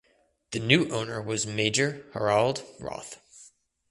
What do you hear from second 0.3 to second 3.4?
The new owner was major Harald Rothe.